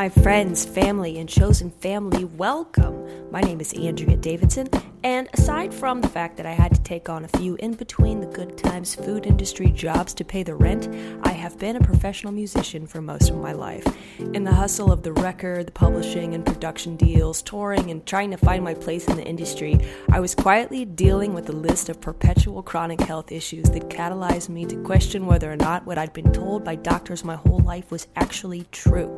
[0.00, 3.30] my friends, family, and chosen family, welcome.
[3.30, 4.66] My name is Andrea Davidson,
[5.04, 8.20] and aside from the fact that I had to take on a few in between
[8.20, 10.88] the good times food industry jobs to pay the rent,
[11.22, 13.86] I have been a professional musician for most of my life.
[14.32, 18.38] In the hustle of the record, the publishing and production deals, touring, and trying to
[18.38, 19.78] find my place in the industry,
[20.10, 24.64] I was quietly dealing with a list of perpetual chronic health issues that catalyzed me
[24.64, 28.06] to question whether or not what I'd been told by doctors my whole life was
[28.16, 29.14] actually true.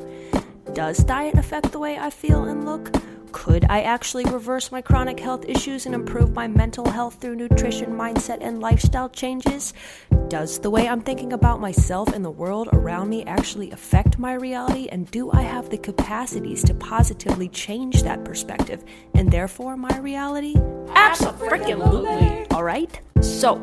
[0.75, 2.91] Does diet affect the way I feel and look?
[3.31, 7.93] Could I actually reverse my chronic health issues and improve my mental health through nutrition,
[7.93, 9.75] mindset, and lifestyle changes?
[10.29, 14.33] Does the way I'm thinking about myself and the world around me actually affect my
[14.33, 14.89] reality?
[14.89, 18.83] And do I have the capacities to positively change that perspective
[19.15, 20.55] and therefore my reality?
[20.95, 22.47] Absolutely.
[22.51, 22.99] All right?
[23.21, 23.57] So,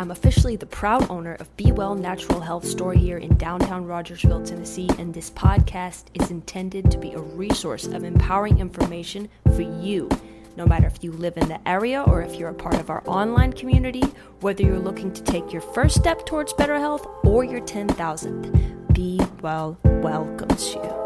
[0.00, 4.42] I'm officially the proud owner of B Well Natural Health Store here in downtown Rogersville,
[4.42, 10.08] Tennessee, and this podcast is intended to be a resource of empowering information for you.
[10.56, 13.06] No matter if you live in the area or if you're a part of our
[13.06, 14.00] online community,
[14.40, 19.20] whether you're looking to take your first step towards better health or your 10,000th, B
[19.42, 20.96] Well welcomes you.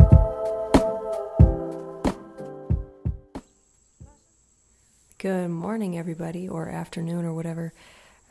[5.18, 7.72] Good morning, everybody, or afternoon, or whatever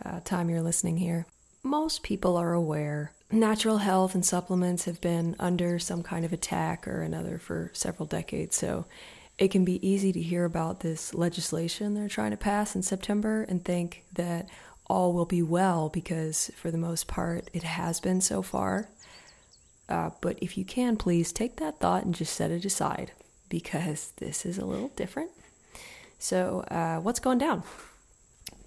[0.06, 1.26] uh, time you're listening here.
[1.64, 6.88] Most people are aware natural health and supplements have been under some kind of attack
[6.88, 8.86] or another for several decades, so
[9.38, 13.44] it can be easy to hear about this legislation they're trying to pass in September
[13.44, 14.48] and think that
[14.88, 18.90] all will be well because, for the most part, it has been so far.
[19.90, 23.12] Uh, but if you can, please take that thought and just set it aside
[23.50, 25.32] because this is a little different.
[26.20, 27.64] So, uh, what's going down?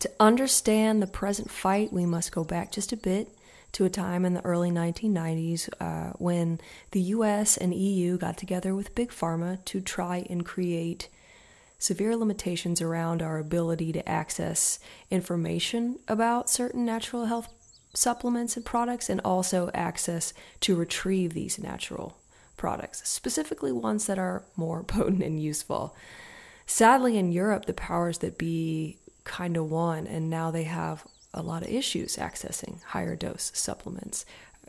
[0.01, 3.31] To understand the present fight, we must go back just a bit
[3.73, 6.61] to a time in the early 1990s uh, when
[6.93, 11.09] the US and EU got together with Big Pharma to try and create
[11.79, 14.79] severe limitations around our ability to access
[15.11, 17.49] information about certain natural health
[17.95, 22.19] supplements and products and also access to retrieve these natural
[22.57, 25.95] products, specifically ones that are more potent and useful.
[26.67, 31.05] Sadly, in Europe, the powers that be kind of won, and now they have
[31.35, 34.25] a lot of issues accessing higher dose supplements.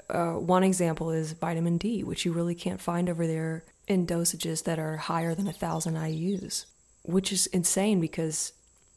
[0.10, 4.64] Uh, one example is vitamin D, which you really can't find over there in dosages
[4.66, 6.66] that are higher than a thousand IU's,
[7.04, 8.52] which is insane because,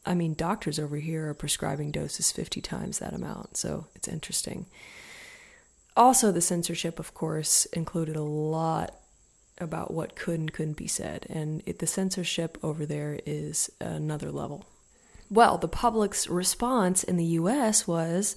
[0.05, 4.65] I mean, doctors over here are prescribing doses 50 times that amount, so it's interesting.
[5.95, 8.95] Also, the censorship, of course, included a lot
[9.57, 14.31] about what could and couldn't be said, and it, the censorship over there is another
[14.31, 14.65] level.
[15.31, 18.35] Well, the public's response in the US was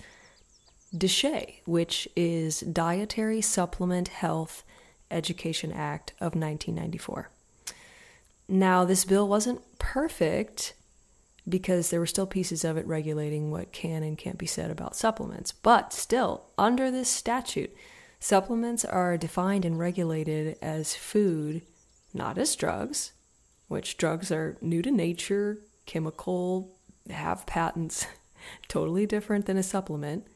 [0.94, 4.62] DSHEA, which is Dietary Supplement Health
[5.10, 7.30] Education Act of 1994.
[8.46, 10.74] Now, this bill wasn't perfect
[11.48, 14.94] because there were still pieces of it regulating what can and can't be said about
[14.94, 15.50] supplements.
[15.50, 17.74] But still, under this statute,
[18.20, 21.62] supplements are defined and regulated as food,
[22.12, 23.10] not as drugs,
[23.66, 26.73] which drugs are new to nature, chemical,
[27.10, 28.06] have patents
[28.68, 30.26] totally different than a supplement.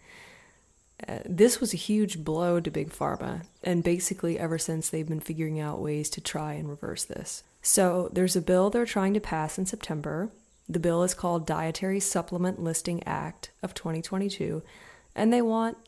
[1.06, 5.20] Uh, this was a huge blow to Big Pharma, and basically, ever since they've been
[5.20, 7.44] figuring out ways to try and reverse this.
[7.62, 10.30] So, there's a bill they're trying to pass in September.
[10.68, 14.62] The bill is called Dietary Supplement Listing Act of 2022,
[15.14, 15.78] and they want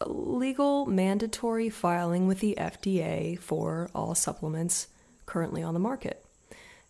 [0.00, 4.88] a legal mandatory filing with the FDA for all supplements
[5.26, 6.24] currently on the market.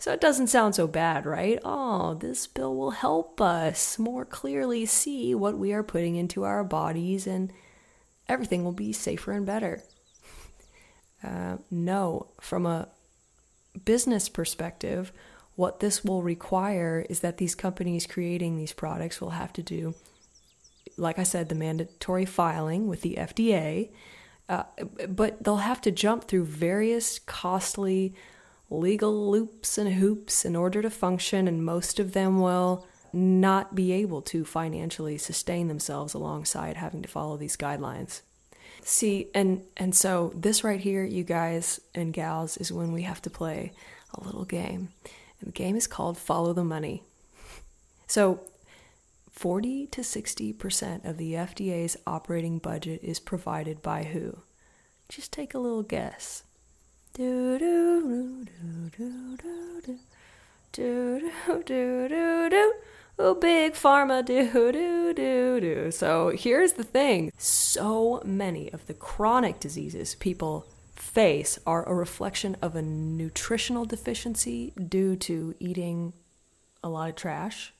[0.00, 1.58] So it doesn't sound so bad, right?
[1.64, 6.62] Oh, this bill will help us more clearly see what we are putting into our
[6.62, 7.52] bodies and
[8.28, 9.82] everything will be safer and better.
[11.20, 12.86] Uh, no, from a
[13.84, 15.10] business perspective,
[15.56, 19.96] what this will require is that these companies creating these products will have to do,
[20.96, 23.90] like I said, the mandatory filing with the FDA,
[24.48, 24.62] uh,
[25.08, 28.14] but they'll have to jump through various costly
[28.70, 33.92] legal loops and hoops in order to function, and most of them will not be
[33.92, 38.20] able to financially sustain themselves alongside having to follow these guidelines.
[38.82, 43.22] See, and and so this right here, you guys and gals, is when we have
[43.22, 43.72] to play
[44.14, 44.90] a little game.
[45.40, 47.02] And the game is called Follow the Money.
[48.06, 48.40] So
[49.30, 54.38] 40 to 60% of the FDA's operating budget is provided by who?
[55.08, 56.42] Just take a little guess.
[57.18, 59.98] Do do do do do do
[60.70, 62.72] do do do do do.
[63.18, 65.90] Oh, big pharma, do do do do.
[65.90, 72.56] So here's the thing: so many of the chronic diseases people face are a reflection
[72.62, 76.12] of a nutritional deficiency due to eating
[76.84, 77.74] a lot of trash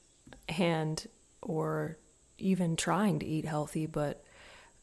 [0.49, 1.07] and
[1.43, 1.97] or
[2.39, 4.25] even trying to eat healthy but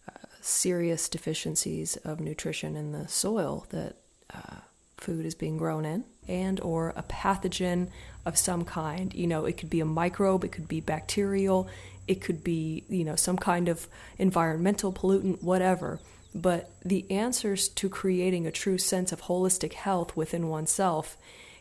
[0.08, 3.98] uh, serious deficiencies of nutrition in the soil that
[4.33, 4.57] uh,
[4.98, 7.89] food is being grown in and or a pathogen
[8.25, 9.13] of some kind.
[9.13, 11.68] You know it could be a microbe it could be bacterial
[12.07, 13.88] it could be you know some kind of
[14.18, 16.00] environmental pollutant whatever.
[16.33, 21.18] But the answers to creating a true sense of holistic health within oneself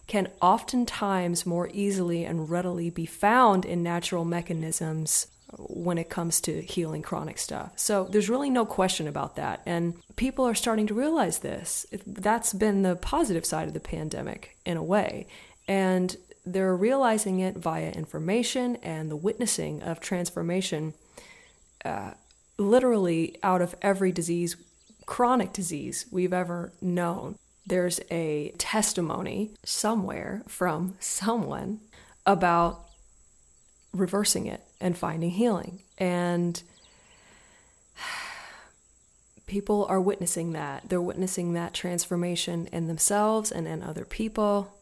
[0.07, 5.29] can oftentimes more easily and readily be found in natural mechanisms
[5.59, 7.73] when it comes to healing chronic stuff.
[7.77, 9.63] So there's really no question about that.
[9.67, 11.87] And people are starting to realize this.
[12.07, 15.27] That's been the positive side of the pandemic in a way.
[15.67, 16.17] And
[16.47, 20.95] they're realizing it via information and the witnessing of transformation
[21.85, 22.13] uh,
[22.59, 24.57] literally out of every disease,
[25.07, 27.37] chronic disease we've ever known.
[27.67, 31.81] There's a testimony somewhere from someone
[32.27, 32.87] about
[33.95, 35.81] reversing it and finding healing.
[35.97, 36.63] And
[39.47, 40.89] people are witnessing that.
[40.89, 44.75] They're witnessing that transformation in themselves and in other people.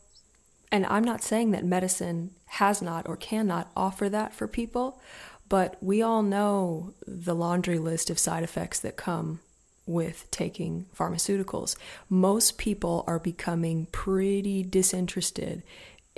[0.71, 5.01] And I'm not saying that medicine has not or cannot offer that for people,
[5.49, 9.41] but we all know the laundry list of side effects that come
[9.87, 11.77] with taking pharmaceuticals.
[12.09, 15.63] Most people are becoming pretty disinterested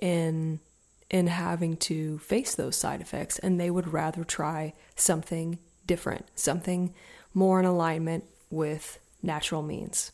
[0.01, 0.61] in
[1.11, 6.93] in having to face those side effects and they would rather try something different, something
[7.33, 10.13] more in alignment with natural means.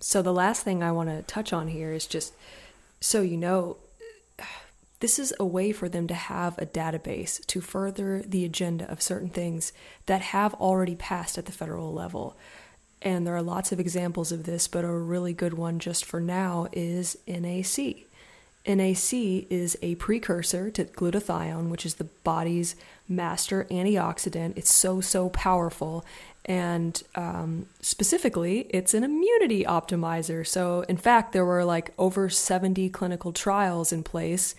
[0.00, 2.32] So the last thing I want to touch on here is just
[3.00, 3.76] so you know
[5.00, 9.00] this is a way for them to have a database to further the agenda of
[9.00, 9.72] certain things
[10.06, 12.36] that have already passed at the federal level.
[13.00, 16.20] And there are lots of examples of this, but a really good one just for
[16.20, 18.07] now is NAC.
[18.68, 19.12] NAC
[19.50, 22.76] is a precursor to glutathione, which is the body's
[23.08, 24.56] master antioxidant.
[24.56, 26.04] It's so, so powerful.
[26.44, 30.46] And um, specifically, it's an immunity optimizer.
[30.46, 34.54] So, in fact, there were like over 70 clinical trials in place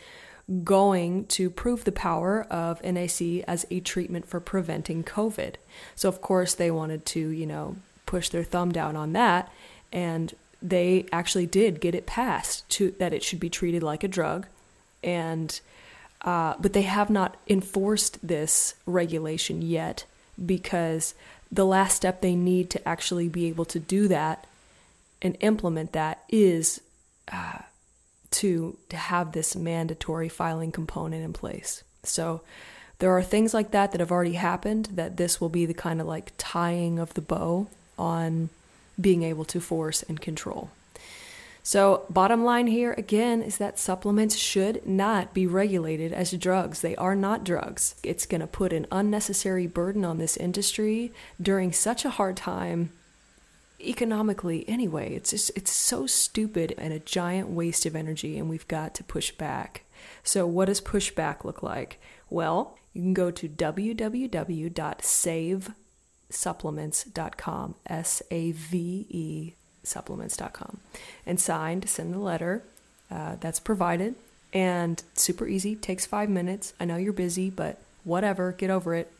[0.63, 5.55] going to prove the power of NAC as a treatment for preventing COVID.
[5.95, 7.75] So, of course, they wanted to, you know,
[8.07, 9.51] push their thumb down on that.
[9.91, 14.07] And they actually did get it passed to that it should be treated like a
[14.07, 14.47] drug,
[15.03, 15.59] and
[16.21, 20.05] uh, but they have not enforced this regulation yet
[20.45, 21.13] because
[21.51, 24.45] the last step they need to actually be able to do that
[25.21, 26.81] and implement that is
[27.31, 27.59] uh,
[28.31, 31.83] to to have this mandatory filing component in place.
[32.03, 32.41] So
[32.99, 36.01] there are things like that that have already happened that this will be the kind
[36.01, 37.67] of like tying of the bow
[37.97, 38.49] on
[38.99, 40.69] being able to force and control.
[41.61, 46.81] So, bottom line here again is that supplements should not be regulated as drugs.
[46.81, 47.95] They are not drugs.
[48.01, 52.91] It's going to put an unnecessary burden on this industry during such a hard time
[53.81, 55.13] economically anyway.
[55.13, 59.03] It's just it's so stupid and a giant waste of energy and we've got to
[59.03, 59.83] push back.
[60.23, 61.99] So, what does pushback look like?
[62.29, 63.91] Well, you can go to www.save
[66.29, 70.79] supplements.com, S A V E supplements.com.
[71.25, 72.63] And signed, send the letter.
[73.11, 74.15] Uh, that's provided.
[74.53, 76.73] And super easy, takes five minutes.
[76.79, 79.11] I know you're busy, but whatever, get over it.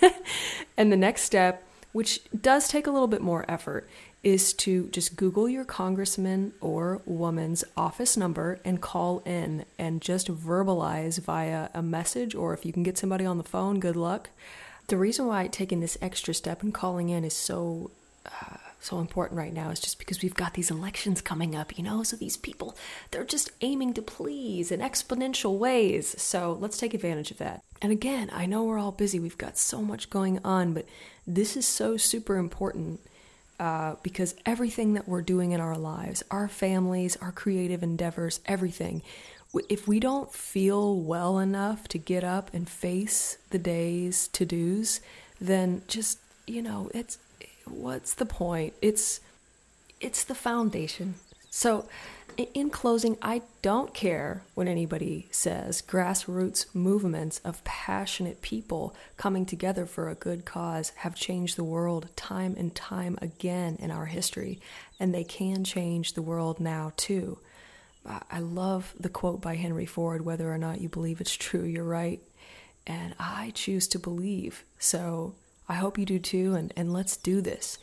[0.76, 3.88] and the next step, which does take a little bit more effort,
[4.22, 10.28] is to just Google your congressman or woman's office number and call in and just
[10.28, 14.30] verbalize via a message, or if you can get somebody on the phone, good luck
[14.88, 17.90] the reason why taking this extra step and calling in is so
[18.24, 21.82] uh, so important right now is just because we've got these elections coming up, you
[21.82, 22.02] know.
[22.02, 22.76] So these people,
[23.10, 26.20] they're just aiming to please in exponential ways.
[26.20, 27.62] So let's take advantage of that.
[27.82, 29.18] And again, I know we're all busy.
[29.18, 30.86] We've got so much going on, but
[31.26, 33.00] this is so super important.
[33.58, 39.02] Uh, because everything that we're doing in our lives, our families, our creative endeavors, everything,
[39.68, 45.00] if we don't feel well enough to get up and face the day's to dos,
[45.40, 47.18] then just, you know, it's
[47.64, 48.74] what's the point?
[48.80, 49.20] It's
[50.00, 51.14] it's the foundation.
[51.50, 51.86] So,
[52.36, 55.80] in closing, I don't care what anybody says.
[55.80, 62.08] Grassroots movements of passionate people coming together for a good cause have changed the world
[62.14, 64.60] time and time again in our history,
[65.00, 67.38] and they can change the world now too.
[68.30, 71.84] I love the quote by Henry Ford whether or not you believe it's true, you're
[71.84, 72.20] right.
[72.86, 74.64] And I choose to believe.
[74.78, 75.34] So
[75.68, 76.54] I hope you do too.
[76.54, 77.78] And, and let's do this.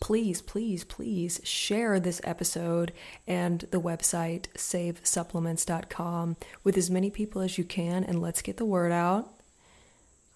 [0.00, 2.92] please, please, please share this episode
[3.26, 8.64] and the website savesupplements.com with as many people as you can and let's get the
[8.64, 9.30] word out.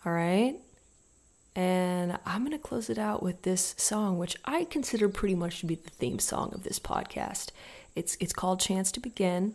[0.05, 0.57] All right?
[1.57, 5.61] And I'm going to close it out with this song, which I consider pretty much
[5.61, 7.51] to be the theme song of this podcast.
[7.95, 9.55] It's, it's called Chance to Begin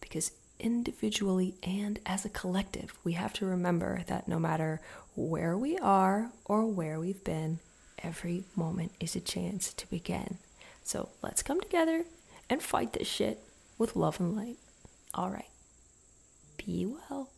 [0.00, 4.80] because individually and as a collective, we have to remember that no matter
[5.16, 7.58] where we are or where we've been,
[8.02, 10.38] every moment is a chance to begin.
[10.84, 12.04] So let's come together
[12.48, 13.42] and fight this shit
[13.78, 14.58] with love and light.
[15.14, 15.48] All right.
[16.56, 17.30] Be well.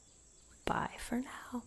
[0.64, 1.62] Bye for now.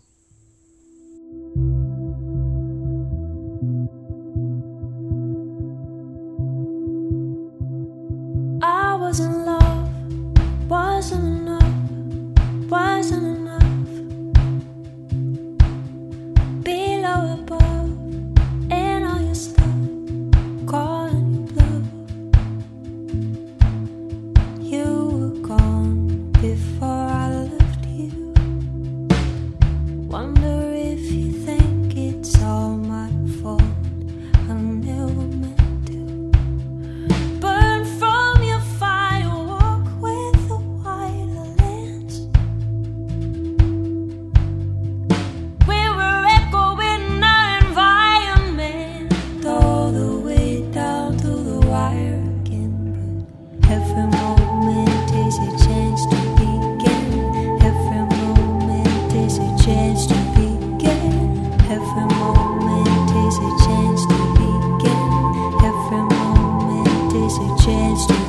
[67.26, 68.25] Is a chance to